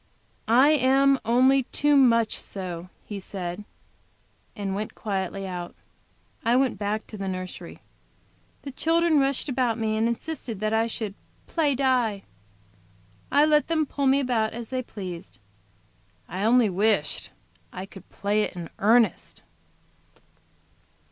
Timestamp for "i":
0.47-0.69, 6.43-6.55, 10.73-10.87, 13.31-13.45, 16.27-16.45, 17.71-17.85